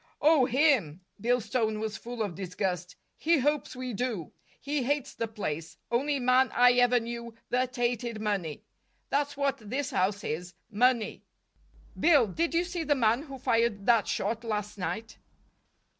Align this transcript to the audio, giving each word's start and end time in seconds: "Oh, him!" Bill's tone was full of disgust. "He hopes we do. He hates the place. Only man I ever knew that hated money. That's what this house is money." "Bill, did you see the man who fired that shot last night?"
"Oh, 0.19 0.45
him!" 0.45 1.01
Bill's 1.19 1.47
tone 1.47 1.79
was 1.79 1.95
full 1.95 2.23
of 2.23 2.33
disgust. 2.33 2.95
"He 3.17 3.37
hopes 3.37 3.75
we 3.75 3.93
do. 3.93 4.31
He 4.59 4.81
hates 4.81 5.13
the 5.13 5.27
place. 5.27 5.77
Only 5.91 6.19
man 6.19 6.49
I 6.55 6.71
ever 6.71 6.99
knew 6.99 7.35
that 7.51 7.75
hated 7.75 8.19
money. 8.19 8.63
That's 9.11 9.37
what 9.37 9.57
this 9.59 9.91
house 9.91 10.23
is 10.23 10.55
money." 10.71 11.21
"Bill, 11.99 12.25
did 12.25 12.55
you 12.55 12.63
see 12.63 12.83
the 12.83 12.95
man 12.95 13.21
who 13.21 13.37
fired 13.37 13.85
that 13.85 14.07
shot 14.07 14.43
last 14.43 14.79
night?" 14.79 15.19